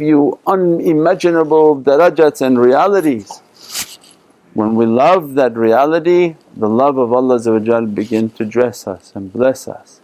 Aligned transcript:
you 0.00 0.38
unimaginable 0.46 1.76
darajats 1.76 2.40
and 2.40 2.58
realities. 2.58 3.40
When 4.54 4.74
we 4.74 4.86
love 4.86 5.34
that 5.34 5.56
reality, 5.56 6.36
the 6.56 6.68
love 6.68 6.96
of 6.96 7.12
Allah 7.12 7.86
begin 7.86 8.30
to 8.30 8.44
dress 8.44 8.86
us 8.86 9.12
and 9.14 9.32
bless 9.32 9.68
us. 9.68 10.00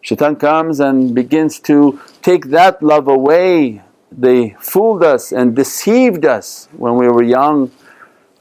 Shaitan 0.00 0.36
comes 0.36 0.80
and 0.80 1.14
begins 1.14 1.60
to 1.60 2.00
take 2.22 2.46
that 2.46 2.82
love 2.82 3.08
away. 3.08 3.82
They 4.10 4.56
fooled 4.60 5.02
us 5.02 5.32
and 5.32 5.56
deceived 5.56 6.24
us 6.24 6.68
when 6.76 6.96
we 6.96 7.08
were 7.08 7.22
young 7.22 7.70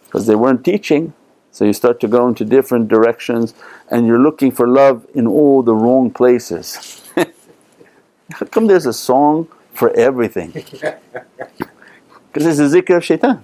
because 0.06 0.28
they 0.28 0.36
weren't 0.36 0.66
teaching. 0.66 1.14
So 1.52 1.66
you 1.66 1.74
start 1.74 2.00
to 2.02 2.08
go 2.08 2.28
into 2.28 2.46
different 2.46 2.88
directions 2.88 3.54
and 3.90 4.08
you're 4.08 4.20
looking 4.22 4.52
for 4.52 4.68
love 4.68 5.06
in 5.14 5.28
all 5.28 5.64
the 5.64 5.76
wrong 5.76 6.12
places. 6.12 7.04
How 7.16 8.46
come 8.48 8.68
there's 8.68 8.86
a 8.86 8.94
song 8.94 9.48
for 9.74 9.92
everything? 9.92 10.52
Because 10.52 12.60
it's 12.60 12.60
a 12.60 12.82
zikr 12.82 12.98
of 12.98 13.06
shaitan. 13.06 13.44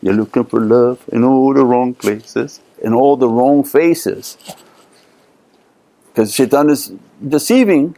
You're 0.00 0.14
looking 0.14 0.44
for 0.44 0.60
love 0.60 1.04
in 1.12 1.24
all 1.24 1.52
the 1.54 1.64
wrong 1.64 1.94
places, 1.94 2.60
in 2.82 2.94
all 2.94 3.16
the 3.16 3.28
wrong 3.28 3.64
faces. 3.64 4.36
Because 6.06 6.34
shaitan 6.34 6.70
is 6.70 6.92
deceiving, 7.26 7.96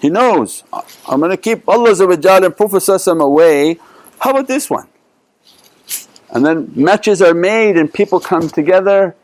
he 0.00 0.10
knows, 0.10 0.64
I'm 1.08 1.20
going 1.20 1.30
to 1.30 1.36
keep 1.36 1.68
Allah 1.68 1.90
and 1.90 2.56
Prophet 2.56 3.06
away, 3.06 3.78
how 4.18 4.30
about 4.30 4.48
this 4.48 4.68
one? 4.68 4.88
And 6.30 6.44
then 6.44 6.72
matches 6.74 7.22
are 7.22 7.34
made 7.34 7.76
and 7.76 7.92
people 7.92 8.20
come 8.20 8.48
together 8.48 9.14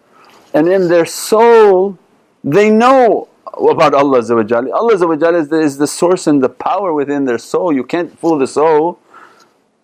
and 0.55 0.69
in 0.69 0.88
their 0.88 1.06
soul 1.06 1.98
they 2.45 2.70
know 2.70 3.28
about 3.54 3.95
Allah 3.95 4.18
Allah 4.18 4.95
is 4.95 5.48
the, 5.48 5.60
is 5.60 5.78
the 5.78 5.86
source 5.86 6.27
and 6.27 6.42
the 6.42 6.48
power 6.48 6.92
within 6.92 7.24
their 7.24 7.38
soul, 7.38 7.72
you 7.72 7.84
can't 7.84 8.18
fool 8.18 8.38
the 8.38 8.46
soul. 8.46 8.98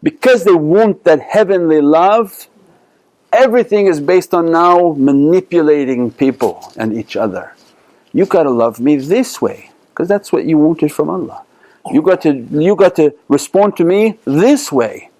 Because 0.02 0.44
they 0.44 0.52
want 0.52 1.04
that 1.04 1.20
heavenly 1.20 1.80
love 1.80 2.48
everything 3.32 3.86
is 3.86 4.00
based 4.00 4.34
on 4.34 4.50
now 4.50 4.94
manipulating 4.96 6.10
people 6.10 6.72
and 6.76 6.92
each 6.92 7.16
other. 7.16 7.54
You 8.12 8.26
gotta 8.26 8.50
love 8.50 8.80
me 8.80 8.96
this 8.96 9.42
way 9.42 9.70
because 9.90 10.08
that's 10.08 10.32
what 10.32 10.44
you 10.44 10.58
wanted 10.58 10.92
from 10.92 11.10
Allah. 11.10 11.42
You 11.92 12.02
got 12.02 12.22
to 12.22 12.32
you 12.32 12.74
got 12.74 12.96
to 12.96 13.14
respond 13.28 13.76
to 13.76 13.84
me 13.84 14.18
this 14.24 14.72
way. 14.72 15.10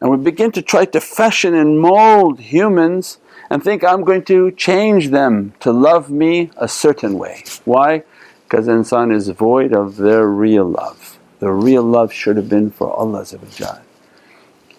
And 0.00 0.10
we 0.10 0.16
begin 0.16 0.50
to 0.52 0.62
try 0.62 0.84
to 0.86 1.00
fashion 1.00 1.54
and 1.54 1.80
mold 1.80 2.40
humans 2.40 3.18
and 3.52 3.62
think 3.62 3.84
I'm 3.84 4.02
going 4.02 4.24
to 4.32 4.50
change 4.52 5.10
them 5.10 5.52
to 5.60 5.72
love 5.72 6.08
me 6.08 6.50
a 6.56 6.66
certain 6.66 7.18
way. 7.18 7.44
Why? 7.66 8.02
Because 8.44 8.66
insan 8.66 9.14
is 9.14 9.28
void 9.28 9.74
of 9.74 9.96
their 9.96 10.26
real 10.26 10.64
love. 10.64 11.18
The 11.38 11.50
real 11.52 11.82
love 11.82 12.14
should 12.14 12.38
have 12.38 12.48
been 12.48 12.70
for 12.70 12.90
Allah 12.90 13.26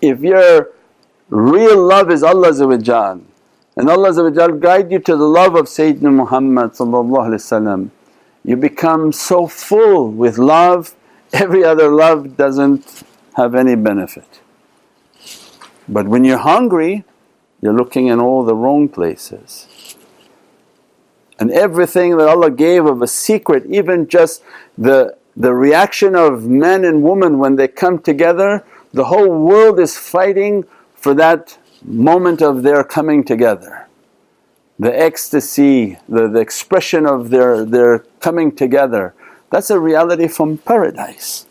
If 0.02 0.22
your 0.22 0.72
real 1.30 1.84
love 1.86 2.10
is 2.10 2.24
Allah 2.24 2.50
and 3.78 3.90
Allah 3.92 4.52
guide 4.58 4.92
you 4.92 4.98
to 4.98 5.18
the 5.18 5.30
love 5.40 5.54
of 5.54 5.66
Sayyidina 5.68 6.12
Muhammad 6.12 7.92
you 8.44 8.58
become 8.58 9.12
so 9.12 9.46
full 9.46 10.10
with 10.10 10.40
love, 10.40 10.96
every 11.32 11.64
other 11.64 11.90
love 11.90 12.36
doesn't 12.36 13.04
have 13.36 13.54
any 13.54 13.76
benefit. 13.76 14.42
But 15.88 16.08
when 16.08 16.24
you're 16.24 16.40
hungry, 16.40 17.06
you're 17.64 17.74
looking 17.74 18.08
in 18.08 18.20
all 18.20 18.44
the 18.44 18.54
wrong 18.54 18.90
places. 18.90 19.96
And 21.40 21.50
everything 21.50 22.18
that 22.18 22.28
Allah 22.28 22.52
gave 22.52 22.86
of 22.86 23.02
a 23.02 23.08
secret, 23.08 23.66
even 23.68 24.10
just 24.10 24.44
the, 24.78 25.16
the 25.38 25.54
reaction 25.54 26.14
of 26.14 26.46
men 26.46 26.84
and 26.84 27.02
women 27.02 27.40
when 27.40 27.56
they 27.56 27.70
come 27.70 28.00
together, 28.00 28.66
the 28.92 29.06
whole 29.06 29.30
world 29.30 29.80
is 29.80 29.98
fighting 29.98 30.66
for 30.94 31.14
that 31.14 31.58
moment 31.86 32.42
of 32.42 32.64
their 32.64 32.84
coming 32.84 33.24
together. 33.24 33.88
The 34.78 34.94
ecstasy, 35.00 35.98
the, 36.10 36.28
the 36.28 36.42
expression 36.42 37.06
of 37.06 37.30
their, 37.30 37.64
their 37.64 38.00
coming 38.20 38.54
together, 38.54 39.14
that's 39.50 39.70
a 39.70 39.80
reality 39.80 40.28
from 40.28 40.58
paradise. 40.58 41.46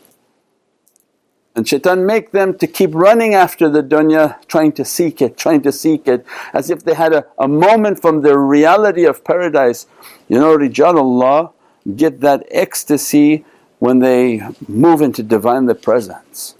And 1.55 1.67
shaitan 1.67 2.05
make 2.05 2.31
them 2.31 2.57
to 2.57 2.65
keep 2.65 2.95
running 2.95 3.35
after 3.35 3.69
the 3.69 3.83
dunya 3.83 4.43
trying 4.47 4.71
to 4.73 4.83
seek 4.83 5.21
it, 5.21 5.37
trying 5.37 5.61
to 5.61 5.71
seek 5.71 6.07
it 6.07 6.25
as 6.51 6.69
if 6.69 6.83
they 6.83 6.95
had 6.95 7.13
a, 7.13 7.25
a 7.37 7.47
moment 7.47 8.01
from 8.01 8.21
the 8.21 8.37
reality 8.37 9.05
of 9.05 9.23
paradise. 9.23 9.85
You 10.27 10.39
know 10.39 10.57
Rijalullah 10.57 11.53
get 11.95 12.21
that 12.21 12.47
ecstasy 12.49 13.45
when 13.79 13.99
they 13.99 14.41
move 14.67 15.01
into 15.01 15.21
Divinely 15.21 15.73
Presence. 15.73 16.55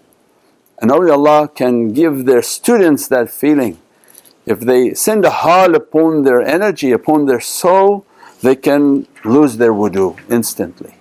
And 0.79 0.91
awliyaullah 0.91 1.55
can 1.55 1.93
give 1.93 2.25
their 2.25 2.41
students 2.41 3.07
that 3.07 3.31
feeling. 3.31 3.79
If 4.45 4.59
they 4.59 4.93
send 4.93 5.23
a 5.23 5.31
hal 5.31 5.73
upon 5.75 6.23
their 6.23 6.41
energy, 6.41 6.91
upon 6.91 7.25
their 7.25 7.39
soul, 7.39 8.05
they 8.41 8.57
can 8.57 9.07
lose 9.23 9.55
their 9.55 9.71
wudu 9.71 10.19
instantly 10.29 10.95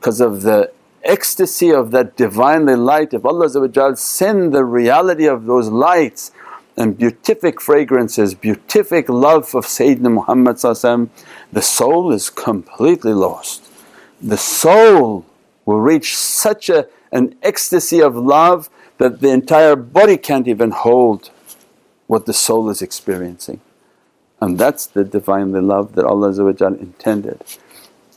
because 0.00 0.20
of 0.20 0.42
the 0.42 0.72
ecstasy 1.04 1.70
of 1.70 1.90
that 1.90 2.16
Divinely 2.16 2.76
light. 2.76 3.14
If 3.14 3.24
Allah 3.24 3.96
send 3.96 4.52
the 4.52 4.64
reality 4.64 5.26
of 5.26 5.46
those 5.46 5.68
lights 5.68 6.32
and 6.76 6.96
beatific 6.96 7.60
fragrances, 7.60 8.34
beatific 8.34 9.08
love 9.08 9.54
of 9.54 9.66
Sayyidina 9.66 10.12
Muhammad 10.12 10.58
the 11.52 11.62
soul 11.62 12.12
is 12.12 12.30
completely 12.30 13.12
lost. 13.12 13.68
The 14.20 14.36
soul 14.36 15.26
will 15.64 15.80
reach 15.80 16.16
such 16.16 16.68
a, 16.68 16.86
an 17.10 17.36
ecstasy 17.42 18.00
of 18.00 18.16
love 18.16 18.70
that 18.98 19.20
the 19.20 19.30
entire 19.30 19.76
body 19.76 20.16
can't 20.16 20.48
even 20.48 20.70
hold 20.70 21.30
what 22.06 22.26
the 22.26 22.32
soul 22.32 22.70
is 22.70 22.82
experiencing. 22.82 23.60
And 24.40 24.58
that's 24.58 24.86
the 24.86 25.04
Divinely 25.04 25.60
love 25.60 25.94
that 25.94 26.04
Allah 26.04 26.30
intended. 26.58 27.42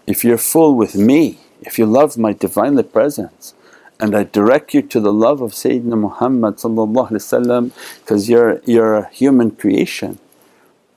If 0.07 0.23
you're 0.23 0.37
full 0.37 0.75
with 0.75 0.95
me, 0.95 1.39
if 1.61 1.79
you 1.79 1.85
love 1.85 2.17
my 2.17 2.33
Divinely 2.33 2.83
Presence 2.83 3.53
and 3.99 4.15
I 4.15 4.23
direct 4.23 4.73
you 4.73 4.81
to 4.81 4.99
the 4.99 5.13
love 5.13 5.41
of 5.41 5.51
Sayyidina 5.51 5.97
Muhammad 5.97 6.55
because 6.55 8.29
you're, 8.29 8.61
you're 8.65 8.95
a 8.95 9.09
human 9.09 9.51
creation, 9.51 10.19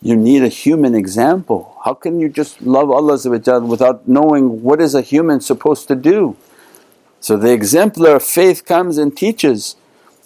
you 0.02 0.16
need 0.16 0.42
a 0.42 0.48
human 0.48 0.94
example. 0.94 1.76
How 1.84 1.94
can 1.94 2.20
you 2.20 2.28
just 2.28 2.62
love 2.62 2.90
Allah 2.90 3.18
without 3.60 4.06
knowing 4.08 4.62
what 4.62 4.80
is 4.80 4.94
a 4.94 5.02
human 5.02 5.40
supposed 5.40 5.88
to 5.88 5.94
do? 5.94 6.36
So 7.20 7.36
the 7.36 7.52
exemplar 7.52 8.16
of 8.16 8.22
faith 8.22 8.64
comes 8.64 8.98
and 8.98 9.16
teaches, 9.16 9.76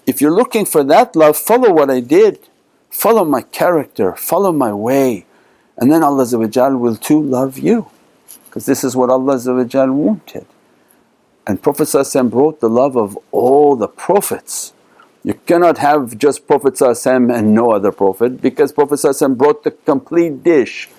if 0.07 0.21
you're 0.21 0.31
looking 0.35 0.67
for 0.67 0.85
that 0.85 1.17
love 1.17 1.37
follow 1.37 1.73
what 1.73 1.91
I 1.91 2.01
did, 2.01 2.39
follow 2.91 3.25
my 3.25 3.43
character, 3.43 4.15
follow 4.15 4.53
my 4.53 4.73
way 4.73 5.27
and 5.77 5.91
then 5.91 6.03
Allah 6.03 6.27
will 6.77 6.97
too 6.97 7.21
love 7.23 7.59
you 7.59 7.89
because 8.53 8.67
this 8.67 8.85
is 8.85 8.95
what 8.95 9.09
Allah 9.09 9.41
wanted. 9.91 10.45
And 11.47 11.63
Prophet 11.63 11.89
brought 12.29 12.61
the 12.61 12.69
love 12.69 12.99
of 12.99 13.19
all 13.31 13.77
the 13.77 13.89
Prophets. 13.89 14.75
You 15.25 15.33
cannot 15.47 15.79
have 15.79 16.19
just 16.19 16.47
Prophet 16.47 16.79
and 16.83 17.55
no 17.55 17.71
other 17.71 17.91
Prophet 17.91 18.43
because 18.43 18.71
Prophet 18.73 19.01
brought 19.39 19.65
the 19.65 19.71
complete 19.71 20.43
dish, 20.43 20.91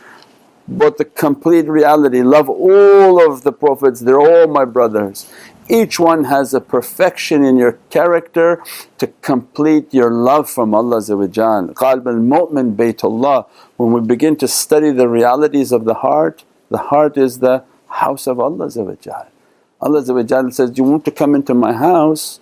brought 0.68 0.98
the 0.98 1.06
complete 1.06 1.68
reality. 1.68 2.24
Love 2.24 2.50
all 2.50 3.24
of 3.24 3.44
the 3.44 3.52
Prophets, 3.54 4.00
they're 4.00 4.20
all 4.20 4.48
my 4.48 4.66
brothers. 4.66 5.32
Each 5.70 6.00
one 6.00 6.24
has 6.24 6.56
a 6.56 6.60
perfection 6.60 7.44
in 7.44 7.58
your 7.58 7.74
character 7.92 8.64
to 8.98 9.06
complete 9.22 9.94
your 9.94 10.10
love 10.10 10.50
from 10.50 10.74
Allah 10.74 11.02
Qalb 11.02 12.08
al 12.08 12.16
mu'min 12.16 12.76
baytullah. 12.76 13.46
When 13.78 13.92
we 13.94 14.02
begin 14.02 14.38
to 14.38 14.48
study 14.48 14.90
the 14.90 15.08
realities 15.08 15.72
of 15.72 15.86
the 15.86 15.94
heart, 16.06 16.44
the 16.70 16.78
heart 16.78 17.18
is 17.18 17.40
the 17.40 17.64
house 17.88 18.28
of 18.28 18.40
Allah 18.40 18.70
Allah 19.82 20.52
says, 20.52 20.78
you 20.78 20.84
want 20.84 21.06
to 21.06 21.12
come 21.12 21.36
into 21.36 21.54
my 21.54 21.74
house, 21.74 22.40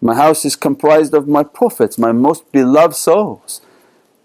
my 0.00 0.14
house 0.14 0.44
is 0.44 0.54
comprised 0.54 1.12
of 1.12 1.26
my 1.26 1.42
Prophets, 1.42 1.98
my 1.98 2.12
most 2.12 2.50
beloved 2.52 2.94
souls. 2.94 3.60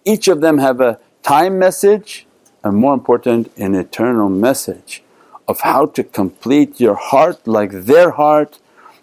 Each 0.05 0.27
of 0.27 0.41
them 0.41 0.59
have 0.59 0.79
a 0.79 0.99
time 1.23 1.57
message 1.57 2.27
and 2.63 2.77
more 2.77 2.93
important 2.93 3.51
an 3.57 3.75
eternal 3.75 4.29
message 4.29 5.03
of 5.47 5.61
how 5.61 5.87
to 5.87 6.03
complete 6.03 6.79
your 6.79 6.95
heart 6.95 7.47
like 7.47 7.71
their 7.71 8.11
heart. 8.11 8.59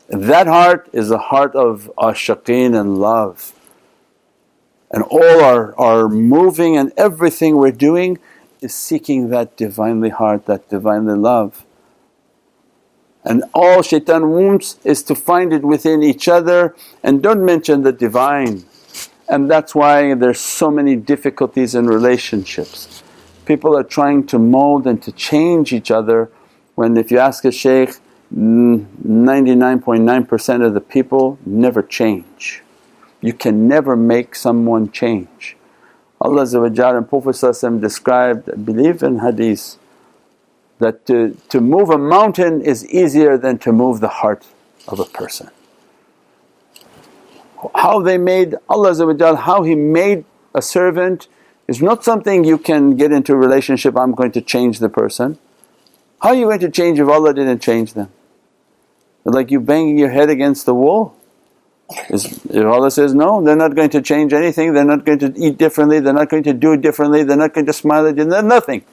That 0.09 0.47
heart 0.47 0.89
is 0.93 1.11
a 1.11 1.19
heart 1.19 1.55
of 1.55 1.91
ashaqeen 1.99 2.79
and 2.79 2.99
love. 2.99 3.53
And 4.91 5.03
all 5.05 5.41
our, 5.45 5.79
our 5.79 6.09
moving 6.09 6.77
and 6.77 6.93
everything 6.97 7.57
we're 7.57 7.71
doing 7.73 8.19
is 8.63 8.75
seeking 8.75 9.31
that 9.31 9.57
Divinely 9.57 10.11
heart, 10.11 10.47
that 10.47 10.69
Divinely 10.69 11.17
love. 11.17 11.65
And 13.25 13.45
all 13.53 13.83
shaitan 13.83 14.31
wants 14.31 14.79
is 14.85 15.03
to 15.05 15.15
find 15.15 15.53
it 15.53 15.63
within 15.63 16.03
each 16.03 16.29
other 16.29 16.75
and 17.03 17.23
don't 17.23 17.45
mention 17.45 17.83
the 17.83 17.93
Divine. 17.93 18.65
And 19.29 19.51
that's 19.51 19.75
why 19.75 20.15
there's 20.15 20.41
so 20.41 20.71
many 20.71 20.97
difficulties 20.97 21.75
in 21.75 21.87
relationships. 21.87 23.03
People 23.45 23.77
are 23.77 23.85
trying 23.85 24.27
to 24.29 24.39
mold 24.39 24.87
and 24.87 25.03
to 25.03 25.13
change 25.13 25.73
each 25.73 25.91
other 25.91 26.31
when 26.75 26.97
if 26.97 27.11
you 27.11 27.19
ask 27.19 27.45
a 27.45 27.53
shaykh, 27.53 27.91
mm, 28.35 28.87
99.9% 29.05 30.67
of 30.67 30.75
the 30.75 30.81
people 30.81 31.39
never 31.45 31.83
change. 31.83 32.63
You 33.21 33.35
can 33.35 33.69
never 33.69 33.97
make 33.97 34.35
someone 34.35 34.91
change. 34.91 35.57
Allah 36.21 36.97
and 36.97 37.09
Prophet 37.09 37.81
described, 37.81 38.51
I 38.51 38.57
believe 38.57 39.03
in 39.03 39.21
hadith, 39.21 39.77
that 40.79 41.07
to, 41.07 41.37
to 41.49 41.61
move 41.61 41.91
a 41.91 41.99
mountain 41.99 42.61
is 42.61 42.87
easier 42.87 43.39
than 43.39 43.59
to 43.59 43.73
move 43.73 44.01
the 44.01 44.09
heart 44.09 44.47
of 44.87 45.01
a 45.01 45.05
person. 45.05 45.51
How 47.75 48.01
they 48.01 48.19
made 48.19 48.55
Allah 48.69 49.37
how 49.37 49.63
He 49.63 49.75
made 49.75 50.25
a 50.55 50.63
servant 50.63 51.29
is 51.69 51.81
not 51.81 52.05
something 52.05 52.45
you 52.45 52.59
can 52.59 52.97
get 52.97 53.13
into 53.13 53.33
a 53.33 53.37
relationship, 53.37 53.97
I'm 53.97 54.13
going 54.13 54.33
to 54.33 54.41
change 54.41 54.79
the 54.79 54.89
person. 54.89 55.39
How 56.21 56.31
are 56.31 56.35
you 56.35 56.47
going 56.47 56.61
to 56.61 56.71
change 56.71 56.99
if 56.99 57.09
Allah 57.09 57.33
didn't 57.33 57.61
change 57.61 57.95
them? 57.95 58.11
like 59.25 59.51
you 59.51 59.61
banging 59.61 59.99
your 59.99 60.11
head 60.11 60.31
against 60.31 60.67
the 60.67 60.75
wall. 60.75 61.15
Is, 62.09 62.45
if 62.47 62.65
Allah 62.65 62.91
says, 62.91 63.15
no, 63.15 63.43
they're 63.43 63.57
not 63.57 63.75
going 63.75 63.91
to 63.91 64.03
change 64.03 64.33
anything, 64.33 64.75
they're 64.75 64.85
not 64.85 65.05
going 65.05 65.19
to 65.21 65.33
eat 65.37 65.59
differently, 65.59 66.01
they're 66.01 66.13
not 66.13 66.29
going 66.29 66.45
to 66.45 66.53
do 66.53 66.77
differently, 66.77 67.25
they're 67.25 67.37
not 67.37 67.55
going 67.55 67.67
to 67.67 67.73
smile 67.73 68.07
at 68.07 68.17
you, 68.17 68.25
they're 68.25 68.43
nothing. 68.43 68.85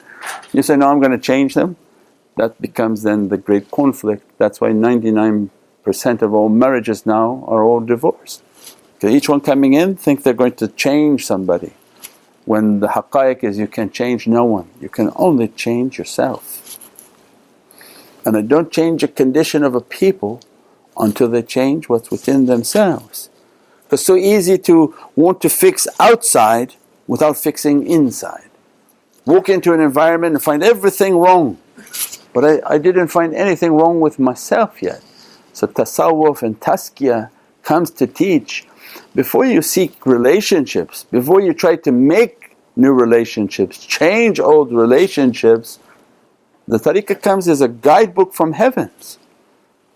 You 0.52 0.62
say, 0.62 0.76
no 0.76 0.88
I'm 0.88 1.00
going 1.00 1.12
to 1.12 1.18
change 1.18 1.54
them. 1.54 1.76
That 2.36 2.60
becomes 2.60 3.02
then 3.02 3.28
the 3.28 3.36
great 3.36 3.70
conflict. 3.70 4.24
That's 4.38 4.60
why 4.60 4.70
99% 4.70 5.50
of 6.22 6.34
all 6.34 6.48
marriages 6.48 7.06
now 7.06 7.44
are 7.46 7.62
all 7.62 7.80
divorced. 7.80 8.42
Because 8.94 9.14
each 9.14 9.28
one 9.28 9.40
coming 9.40 9.74
in 9.74 9.96
think 9.96 10.22
they're 10.22 10.34
going 10.34 10.54
to 10.54 10.68
change 10.68 11.24
somebody. 11.24 11.72
When 12.44 12.80
the 12.80 12.88
haqqaiq 12.88 13.44
is 13.44 13.58
you 13.58 13.68
can 13.68 13.90
change 13.90 14.26
no 14.26 14.44
one, 14.44 14.70
you 14.80 14.88
can 14.88 15.12
only 15.16 15.48
change 15.48 15.98
yourself. 15.98 16.78
And 18.24 18.36
I 18.36 18.42
don't 18.42 18.72
change 18.72 19.02
a 19.02 19.08
condition 19.08 19.62
of 19.62 19.74
a 19.74 19.80
people 19.80 20.40
until 20.98 21.28
they 21.28 21.42
change 21.42 21.88
what's 21.88 22.10
within 22.10 22.46
themselves. 22.46 23.30
It's 23.90 24.04
so 24.04 24.16
easy 24.16 24.58
to 24.58 24.94
want 25.16 25.40
to 25.42 25.48
fix 25.48 25.86
outside 25.98 26.74
without 27.06 27.36
fixing 27.36 27.86
inside. 27.86 28.50
Walk 29.24 29.48
into 29.48 29.72
an 29.72 29.80
environment 29.80 30.34
and 30.34 30.42
find 30.42 30.62
everything 30.62 31.16
wrong, 31.16 31.58
but 32.32 32.44
I, 32.44 32.74
I 32.74 32.78
didn't 32.78 33.08
find 33.08 33.34
anything 33.34 33.72
wrong 33.72 34.00
with 34.00 34.18
myself 34.18 34.82
yet. 34.82 35.02
So 35.52 35.66
tasawwuf 35.66 36.42
and 36.42 36.58
tazkiyah 36.60 37.30
comes 37.62 37.90
to 37.92 38.06
teach 38.06 38.66
before 39.14 39.44
you 39.44 39.62
seek 39.62 40.06
relationships, 40.06 41.04
before 41.04 41.40
you 41.40 41.52
try 41.52 41.76
to 41.76 41.92
make 41.92 42.56
new 42.76 42.92
relationships, 42.92 43.84
change 43.84 44.38
old 44.38 44.72
relationships, 44.72 45.78
the 46.66 46.78
tariqah 46.78 47.20
comes 47.20 47.48
as 47.48 47.60
a 47.60 47.68
guidebook 47.68 48.34
from 48.34 48.52
heavens. 48.52 49.18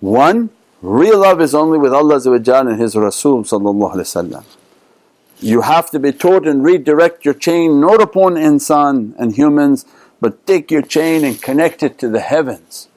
One, 0.00 0.50
real 0.82 1.18
love 1.20 1.40
is 1.40 1.54
only 1.54 1.78
with 1.78 1.92
Allah 1.92 2.20
and 2.24 2.80
His 2.80 2.96
Rasul 2.96 3.44
You 5.38 5.60
have 5.62 5.90
to 5.90 5.98
be 5.98 6.12
taught 6.12 6.46
and 6.46 6.64
redirect 6.64 7.24
your 7.24 7.34
chain 7.34 7.80
not 7.80 8.02
upon 8.02 8.34
insan 8.34 9.14
and 9.18 9.34
humans 9.36 9.86
but 10.20 10.46
take 10.46 10.70
your 10.70 10.82
chain 10.82 11.24
and 11.24 11.40
connect 11.40 11.82
it 11.82 11.98
to 11.98 12.08
the 12.08 12.20
heavens. 12.20 12.88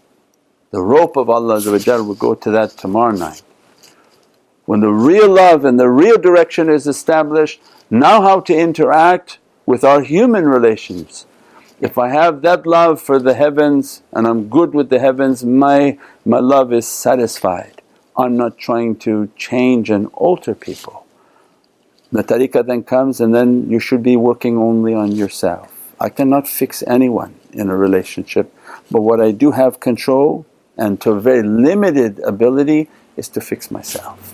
The 0.72 0.82
rope 0.82 1.16
of 1.16 1.30
Allah 1.30 1.62
we'll 1.64 2.16
go 2.16 2.36
to 2.36 2.52
that 2.52 2.72
tomorrow 2.72 3.16
night. 3.16 3.44
When 4.66 4.80
the 4.80 4.92
real 4.92 5.30
love 5.30 5.64
and 5.64 5.80
the 5.80 5.90
real 5.90 6.18
direction 6.18 6.70
is 6.70 6.88
established, 6.88 7.62
now 7.90 8.22
how 8.22 8.40
to 8.42 8.56
interact 8.58 9.38
with 9.66 9.84
our 9.84 10.02
human 10.02 10.48
relations 10.48 11.28
if 11.82 11.98
I 11.98 12.10
have 12.10 12.42
that 12.44 12.66
love 12.66 13.02
for 13.02 13.20
the 13.20 13.34
heavens 13.34 14.02
and 14.14 14.26
I'm 14.26 14.48
good 14.48 14.74
with 14.74 14.90
the 14.90 15.00
heavens, 15.00 15.44
my, 15.44 15.98
my 16.26 16.40
love 16.40 16.72
is 16.72 16.88
satisfied. 16.88 17.75
I'm 18.18 18.38
not 18.38 18.58
trying 18.58 18.96
to 18.98 19.30
change 19.36 19.90
and 19.90 20.08
alter 20.14 20.56
people. 20.56 21.06
The 22.12 22.24
tariqah 22.24 22.66
then 22.66 22.84
comes 22.84 23.20
and 23.20 23.36
then 23.36 23.70
you 23.70 23.80
should 23.80 24.02
be 24.02 24.16
working 24.16 24.58
only 24.58 24.94
on 24.94 25.12
yourself. 25.12 25.94
I 26.00 26.10
cannot 26.10 26.48
fix 26.48 26.84
anyone 26.88 27.36
in 27.52 27.70
a 27.70 27.76
relationship 27.76 28.54
but 28.90 29.02
what 29.02 29.20
I 29.20 29.32
do 29.32 29.52
have 29.52 29.80
control 29.80 30.46
and 30.78 31.00
to 31.02 31.12
a 31.12 31.20
very 31.20 31.44
limited 31.44 32.20
ability 32.20 32.90
is 33.18 33.28
to 33.30 33.42
fix 33.42 33.70
myself. 33.72 34.34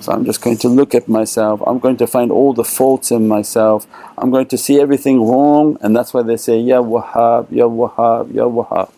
So 0.00 0.12
I'm 0.12 0.24
just 0.24 0.40
going 0.40 0.58
to 0.58 0.68
look 0.68 0.94
at 0.94 1.08
myself, 1.08 1.62
I'm 1.66 1.78
going 1.78 1.96
to 1.98 2.06
find 2.06 2.30
all 2.32 2.52
the 2.52 2.64
faults 2.64 3.10
in 3.10 3.28
myself, 3.28 3.86
I'm 4.18 4.30
going 4.30 4.46
to 4.48 4.58
see 4.58 4.80
everything 4.80 5.20
wrong 5.22 5.78
and 5.80 5.94
that's 5.94 6.12
why 6.12 6.22
they 6.22 6.36
say, 6.36 6.58
Ya 6.58 6.82
Wahhab, 6.82 7.50
Ya 7.50 7.66
Wahhab, 7.66 8.34
Ya 8.34 8.44
Wahhab, 8.44 8.90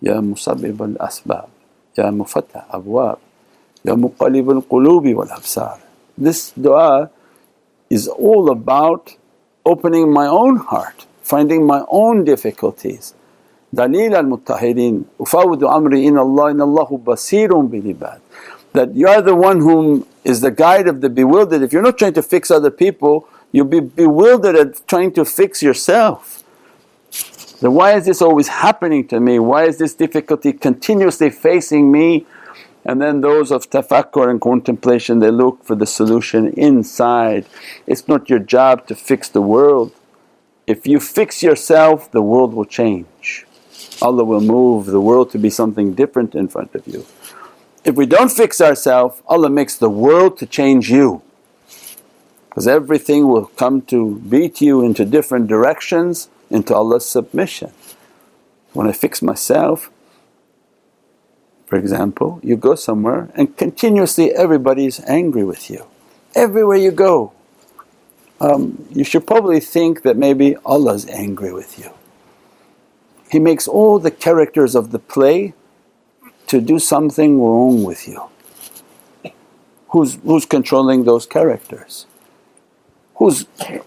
Ya 0.00 0.14
Musabbib 0.14 0.80
al 0.80 1.08
Asbab, 1.08 1.48
Ya 1.96 2.04
Mufattah 2.10 2.68
Abwab, 2.70 3.18
Ya 3.86 3.94
Muqallib 3.94 4.50
al 4.56 4.62
Qulubi 4.62 5.14
wal 5.14 5.28
Absar. 5.28 5.78
This 6.18 6.50
dua 6.50 7.10
is 7.88 8.08
all 8.08 8.50
about 8.50 9.14
opening 9.64 10.12
my 10.12 10.26
own 10.26 10.56
heart, 10.56 11.06
finding 11.22 11.66
my 11.66 11.84
own 11.88 12.24
difficulties. 12.24 13.14
Dalil 13.74 14.12
al 14.14 14.24
Muttahirin, 14.24 15.04
Ufawdu 15.18 15.64
amri 15.78 16.04
in 16.04 16.18
Allah, 16.18 16.50
in 16.50 16.60
Allahu 16.60 16.98
basirun 16.98 17.70
bil 17.70 17.94
ibad 17.94 18.20
that 18.76 18.94
you 18.94 19.08
are 19.08 19.22
the 19.22 19.34
one 19.34 19.58
whom 19.58 20.06
is 20.22 20.40
the 20.40 20.50
guide 20.50 20.86
of 20.86 21.00
the 21.00 21.08
bewildered. 21.08 21.62
If 21.62 21.72
you're 21.72 21.82
not 21.82 21.98
trying 21.98 22.12
to 22.14 22.22
fix 22.22 22.50
other 22.50 22.70
people, 22.70 23.28
you'll 23.50 23.64
be 23.64 23.80
bewildered 23.80 24.54
at 24.54 24.86
trying 24.86 25.12
to 25.12 25.24
fix 25.24 25.62
yourself. 25.62 26.44
Then 27.60 27.72
why 27.72 27.94
is 27.94 28.04
this 28.04 28.20
always 28.20 28.48
happening 28.48 29.08
to 29.08 29.18
me? 29.18 29.38
Why 29.38 29.64
is 29.64 29.78
this 29.78 29.94
difficulty 29.94 30.52
continuously 30.52 31.30
facing 31.30 31.90
me? 31.90 32.26
And 32.86 33.02
then 33.02 33.20
those 33.20 33.50
of 33.50 33.68
tafakkur 33.68 34.30
and 34.30 34.40
contemplation 34.40 35.18
they 35.18 35.32
look 35.32 35.64
for 35.64 35.74
the 35.74 35.86
solution 35.86 36.52
inside. 36.52 37.44
It's 37.84 38.06
not 38.06 38.30
your 38.30 38.38
job 38.38 38.86
to 38.86 38.94
fix 38.94 39.28
the 39.28 39.42
world. 39.42 39.92
If 40.68 40.86
you 40.86 41.00
fix 41.00 41.42
yourself 41.42 42.10
the 42.12 42.22
world 42.22 42.54
will 42.54 42.64
change. 42.64 43.44
Allah 44.00 44.24
will 44.24 44.40
move 44.40 44.86
the 44.86 45.00
world 45.00 45.32
to 45.32 45.38
be 45.38 45.50
something 45.50 45.94
different 45.94 46.36
in 46.36 46.46
front 46.46 46.74
of 46.76 46.86
you. 46.86 47.04
If 47.84 47.96
we 47.96 48.06
don't 48.06 48.30
fix 48.30 48.60
ourselves, 48.60 49.20
Allah 49.26 49.50
makes 49.50 49.76
the 49.76 49.90
world 49.90 50.38
to 50.38 50.46
change 50.46 50.88
you 50.88 51.22
because 52.48 52.68
everything 52.68 53.26
will 53.26 53.46
come 53.46 53.82
to 53.82 54.16
beat 54.28 54.60
you 54.60 54.84
into 54.84 55.04
different 55.04 55.48
directions 55.48 56.28
into 56.50 56.74
Allah's 56.74 57.04
submission. 57.04 57.72
When 58.72 58.86
I 58.86 58.92
fix 58.92 59.22
myself, 59.22 59.90
for 61.66 61.76
example, 61.76 62.40
you 62.42 62.56
go 62.56 62.74
somewhere 62.76 63.28
and 63.34 63.56
continuously 63.56 64.32
everybody 64.32 64.86
is 64.86 65.00
angry 65.06 65.44
with 65.44 65.68
you. 65.68 65.84
Everywhere 66.34 66.76
you 66.76 66.92
go, 66.92 67.32
um, 68.40 68.86
you 68.90 69.04
should 69.04 69.26
probably 69.26 69.60
think 69.60 70.02
that 70.02 70.16
maybe 70.16 70.56
Allah's 70.64 71.06
angry 71.08 71.52
with 71.52 71.78
you. 71.78 71.90
He 73.30 73.40
makes 73.40 73.66
all 73.66 73.98
the 73.98 74.10
characters 74.12 74.74
of 74.76 74.92
the 74.92 75.00
play 75.00 75.54
to 76.46 76.60
do 76.60 76.78
something 76.78 77.40
wrong 77.42 77.82
with 77.82 78.06
you. 78.06 78.22
Who's, 79.88 80.16
who's 80.22 80.46
controlling 80.46 81.04
those 81.04 81.26
characters? 81.26 82.06
Who's 83.16 83.44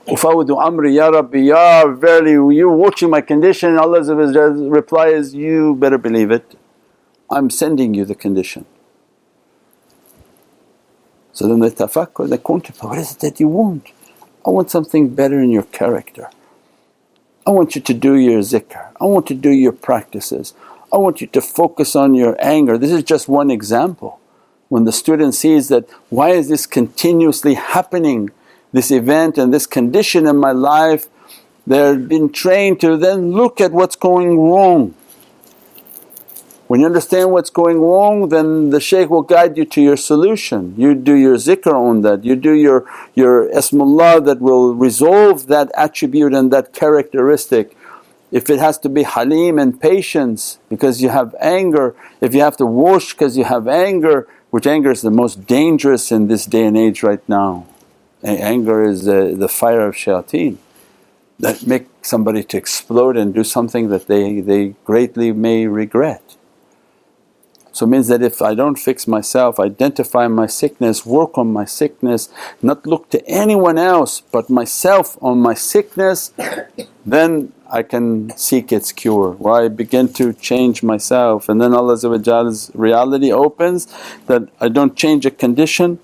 ufawdu 0.07 0.59
amri 0.59 0.95
ya 0.95 1.09
Rabbi, 1.09 1.37
ya 1.37 1.87
verily 1.87 2.31
you're 2.57 2.75
watching 2.75 3.09
my 3.09 3.21
condition 3.21 3.77
Allah's 3.77 4.09
reply 4.09 5.09
is, 5.09 5.35
you 5.35 5.75
better 5.75 5.99
believe 5.99 6.31
it, 6.31 6.55
I'm 7.31 7.49
sending 7.49 7.93
you 7.93 8.05
the 8.05 8.15
condition. 8.15 8.65
So 11.31 11.47
then 11.47 11.59
they 11.59 11.69
tafakkur, 11.69 12.29
they 12.29 12.37
contemplate, 12.37 12.89
what 12.89 12.97
is 12.97 13.13
it 13.13 13.19
that 13.19 13.39
you 13.39 13.47
want? 13.47 13.87
I 14.45 14.49
want 14.49 14.71
something 14.71 15.13
better 15.13 15.39
in 15.39 15.51
your 15.51 15.63
character. 15.63 16.29
I 17.45 17.51
want 17.51 17.75
you 17.75 17.81
to 17.81 17.93
do 17.93 18.15
your 18.15 18.41
zikr, 18.41 18.89
I 18.99 19.05
want 19.05 19.27
to 19.27 19.35
do 19.35 19.49
your 19.49 19.71
practices, 19.71 20.53
I 20.91 20.97
want 20.97 21.21
you 21.21 21.27
to 21.27 21.41
focus 21.41 21.95
on 21.95 22.13
your 22.13 22.35
anger. 22.39 22.77
This 22.77 22.91
is 22.91 23.03
just 23.03 23.27
one 23.27 23.51
example. 23.51 24.19
When 24.69 24.85
the 24.85 24.91
student 24.91 25.33
sees 25.33 25.67
that, 25.69 25.89
why 26.09 26.29
is 26.29 26.49
this 26.49 26.67
continuously 26.67 27.55
happening, 27.55 28.31
this 28.71 28.91
event 28.91 29.37
and 29.37 29.53
this 29.53 29.65
condition 29.65 30.27
in 30.27 30.37
my 30.37 30.51
life, 30.51 31.07
they're 31.65 31.95
been 31.95 32.31
trained 32.31 32.81
to 32.81 32.97
then 32.97 33.31
look 33.31 33.61
at 33.61 33.71
what's 33.71 33.95
going 33.95 34.37
wrong. 34.39 34.95
When 36.69 36.81
you 36.81 36.85
understand 36.85 37.31
what's 37.31 37.49
going 37.49 37.79
wrong 37.81 38.29
then 38.29 38.69
the 38.69 38.79
shaykh 38.79 39.09
will 39.09 39.23
guide 39.23 39.57
you 39.57 39.65
to 39.65 39.81
your 39.81 39.97
solution. 39.97 40.75
You 40.77 40.93
do 40.93 41.15
your 41.15 41.35
zikr 41.37 41.73
on 41.73 42.01
that, 42.01 42.23
you 42.23 42.35
do 42.35 42.53
your, 42.53 42.85
your 43.15 43.49
ismullah 43.49 44.23
that 44.25 44.39
will 44.39 44.75
resolve 44.75 45.47
that 45.47 45.71
attribute 45.75 46.35
and 46.35 46.53
that 46.53 46.71
characteristic 46.71 47.75
if 48.31 48.51
it 48.51 48.59
has 48.59 48.77
to 48.85 48.89
be 48.89 49.01
halim 49.01 49.57
and 49.57 49.81
patience 49.81 50.59
because 50.69 51.01
you 51.01 51.09
have 51.09 51.33
anger, 51.39 51.95
if 52.21 52.35
you 52.35 52.41
have 52.41 52.57
to 52.57 52.67
wash 52.67 53.13
because 53.13 53.35
you 53.35 53.45
have 53.45 53.67
anger, 53.67 54.27
which 54.51 54.67
anger 54.67 54.91
is 54.91 55.01
the 55.01 55.09
most 55.09 55.47
dangerous 55.47 56.11
in 56.11 56.27
this 56.27 56.45
day 56.45 56.65
and 56.65 56.77
age 56.77 57.01
right 57.01 57.27
now. 57.27 57.65
Anger 58.21 58.83
is 58.83 59.05
the, 59.05 59.33
the 59.35 59.49
fire 59.49 59.87
of 59.87 59.95
shayateen 59.95 60.57
that 61.39 61.65
make 61.65 61.87
somebody 62.03 62.43
to 62.43 62.57
explode 62.57 63.17
and 63.17 63.33
do 63.33 63.43
something 63.43 63.89
that 63.89 64.05
they, 64.05 64.39
they 64.39 64.75
greatly 64.85 65.31
may 65.31 65.65
regret. 65.65 66.35
So 67.79 67.85
it 67.85 67.91
means 67.91 68.09
that 68.09 68.21
if 68.21 68.41
I 68.41 68.55
don't 68.55 68.77
fix 68.77 69.07
myself, 69.07 69.57
identify 69.57 70.27
my 70.27 70.47
sickness, 70.47 71.05
work 71.05 71.37
on 71.37 71.53
my 71.53 71.63
sickness, 71.63 72.27
not 72.61 72.85
look 72.85 73.09
to 73.11 73.25
anyone 73.25 73.77
else 73.77 74.19
but 74.19 74.49
myself 74.49 75.17
on 75.21 75.39
my 75.39 75.53
sickness, 75.53 76.33
then 77.05 77.53
I 77.71 77.83
can 77.83 78.35
seek 78.35 78.73
its 78.73 78.91
cure. 78.91 79.31
Where 79.31 79.63
I 79.63 79.69
begin 79.69 80.11
to 80.15 80.33
change 80.33 80.83
myself 80.83 81.47
and 81.47 81.61
then 81.61 81.73
Allah's 81.73 82.69
reality 82.73 83.31
opens 83.31 83.87
that 84.25 84.49
I 84.59 84.67
don't 84.67 84.97
change 84.97 85.25
a 85.25 85.31
condition 85.31 85.99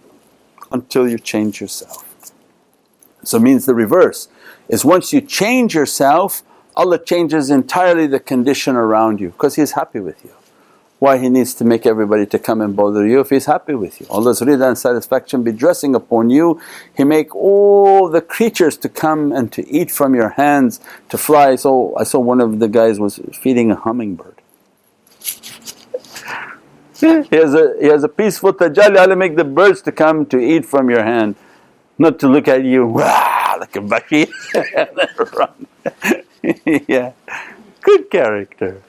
until 0.72 1.10
you 1.10 1.20
change 1.20 1.60
yourself. 1.60 2.06
So 3.26 3.36
it 3.36 3.42
means 3.42 3.66
the 3.66 3.76
reverse 3.76 4.30
is 4.70 4.86
once 4.86 5.12
you 5.12 5.20
change 5.20 5.76
yourself 5.76 6.42
Allah 6.78 7.00
changes 7.04 7.50
entirely 7.50 8.08
the 8.08 8.22
condition 8.22 8.78
around 8.78 9.20
you 9.20 9.32
because 9.32 9.56
He's 9.56 9.74
happy 9.74 10.00
with 10.00 10.24
you. 10.24 10.32
Why 11.00 11.18
He 11.18 11.30
needs 11.30 11.54
to 11.56 11.66
make 11.66 11.86
everybody 11.86 12.26
to 12.28 12.40
come 12.40 12.62
and 12.62 12.76
bother 12.76 13.06
you 13.06 13.20
if 13.20 13.30
He's 13.30 13.46
happy 13.46 13.76
with 13.76 14.00
you. 14.02 14.08
Allah's 14.10 14.42
rida 14.42 14.68
and 14.70 14.78
satisfaction 14.78 15.44
be 15.44 15.52
dressing 15.52 15.96
upon 15.96 16.30
you, 16.30 16.62
He 16.96 17.04
make 17.04 17.36
all 17.36 18.10
the 18.10 18.22
creatures 18.22 18.78
to 18.78 18.90
come 18.90 19.32
and 19.32 19.52
to 19.54 19.68
eat 19.68 19.92
from 19.92 20.16
your 20.16 20.30
hands, 20.30 20.80
to 21.10 21.18
fly. 21.18 21.56
So 21.58 21.96
I 21.98 22.04
saw 22.04 22.20
one 22.20 22.42
of 22.42 22.60
the 22.60 22.68
guys 22.68 23.00
was 23.00 23.20
feeding 23.34 23.72
a 23.72 23.76
hummingbird. 23.76 24.42
he 27.00 27.36
has 27.36 27.54
a 27.54 27.76
he 27.80 27.88
has 27.88 28.04
a 28.04 28.10
peaceful 28.10 28.54
tajalli, 28.54 28.98
Allah 28.98 29.16
make 29.16 29.36
the 29.36 29.44
birds 29.44 29.82
to 29.84 29.92
come 29.92 30.26
to 30.28 30.40
eat 30.40 30.66
from 30.66 30.90
your 30.90 31.04
hand, 31.04 31.36
not 31.98 32.20
to 32.20 32.28
look 32.28 32.48
at 32.48 32.64
you, 32.64 32.88
wow, 33.00 33.58
like 33.60 33.76
a 33.76 33.82
then 33.82 35.10
run. 35.34 35.68
yeah, 36.88 37.12
good 37.82 38.10
character. 38.10 38.82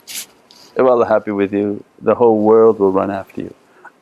If 0.77 0.85
Allah 0.85 1.07
happy 1.07 1.31
with 1.31 1.55
you, 1.55 1.83
the 2.01 2.15
whole 2.15 2.39
world 2.39 2.79
will 2.79 2.93
run 2.93 3.11
after 3.11 3.41
you. 3.41 3.55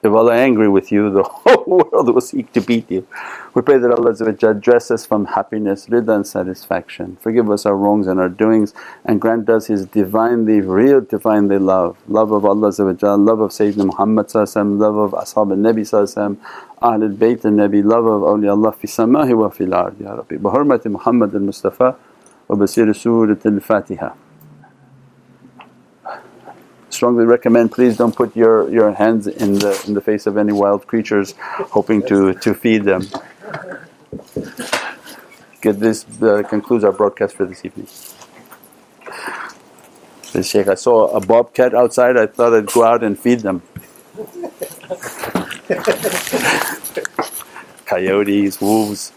If 0.03 0.13
Allah 0.13 0.35
angry 0.35 0.69
with 0.69 0.91
you, 0.91 1.09
the 1.09 1.23
whole 1.23 1.65
world 1.67 2.13
will 2.13 2.21
seek 2.21 2.53
to 2.53 2.61
beat 2.61 2.91
you. 2.91 3.07
We 3.55 3.63
pray 3.63 3.79
that 3.79 3.93
Allah 3.93 4.53
dress 4.55 4.91
us 4.91 5.07
from 5.07 5.25
happiness, 5.25 5.87
rida 5.87 6.17
and 6.17 6.27
satisfaction, 6.27 7.17
forgive 7.21 7.49
us 7.49 7.65
our 7.65 7.77
wrongs 7.77 8.09
and 8.09 8.19
our 8.19 8.29
doings 8.29 8.75
and 9.05 9.21
grant 9.21 9.49
us 9.49 9.69
His 9.69 9.87
Divinely, 9.87 10.61
real 10.61 11.01
Divinely 11.01 11.59
love, 11.59 11.97
love 12.09 12.33
of 12.33 12.45
Allah 12.45 12.69
love 12.69 13.41
of 13.41 13.51
Sayyidina 13.53 13.87
Muhammad 13.87 14.35
love 14.35 14.97
of 14.97 15.13
Ashab 15.13 15.53
al-Nabi 15.53 16.39
Ahlul 16.83 17.17
Bayt 17.17 17.45
al-Nabi, 17.45 17.85
love 17.85 18.05
of 18.05 18.23
awliyaullah 18.23 18.75
fi 18.75 18.89
samahi 18.89 19.35
wa 19.39 19.49
fil 19.49 19.73
ard 19.73 19.99
Ya 20.01 20.13
Rabbi. 20.13 20.37
Bi 20.37 20.51
hurmati 20.51 20.91
Muhammad 20.91 21.33
al-Mustafa 21.35 21.97
wa 22.49 22.57
basir 22.57 22.93
Surat 22.95 23.47
al-Fatiha 23.47 24.24
strongly 26.95 27.25
recommend 27.25 27.73
please 27.73 27.97
don't 27.97 28.15
put 28.15 28.35
your, 28.37 28.71
your 28.71 28.93
hands 28.93 29.27
in 29.27 29.59
the, 29.59 29.83
in 29.87 29.95
the 29.95 30.01
face 30.01 30.27
of 30.27 30.37
any 30.37 30.53
wild 30.53 30.87
creatures 30.87 31.35
hoping 31.39 32.03
to, 32.07 32.35
to 32.35 32.55
feed 32.55 32.85
them. 32.85 33.07
Good, 35.61 35.81
this 35.81 36.05
uh, 36.23 36.43
concludes 36.49 36.85
our 36.85 36.93
broadcast 36.93 37.37
for 37.37 37.47
this 37.47 37.65
evening. 37.65 37.89
Says 40.23 40.49
Shaykh, 40.49 40.69
I 40.69 40.75
saw 40.75 41.09
a 41.09 41.25
bobcat 41.25 41.75
outside, 41.75 42.17
I 42.17 42.27
thought 42.27 42.55
I'd 42.55 42.67
go 42.67 42.85
out 42.85 43.03
and 43.03 43.19
feed 43.19 43.41
them. 43.41 43.63
Coyotes, 47.87 48.61
wolves. 48.61 49.13